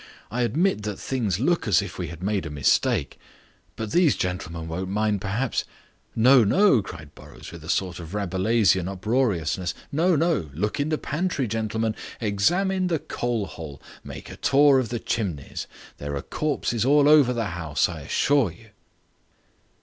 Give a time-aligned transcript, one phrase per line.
[0.31, 3.19] I admit that things look as if we had made a mistake.
[3.75, 5.63] But these gentlemen won't mind perhaps..."
[6.15, 9.75] "No, no," cried Burrows, with a sort of Rabelaisian uproariousness.
[9.91, 11.93] "No, no, look in the pantry, gentlemen.
[12.19, 13.79] Examine the coal hole.
[14.03, 15.67] Make a tour of the chimneys.
[15.99, 18.69] There are corpses all over the house, I assure you."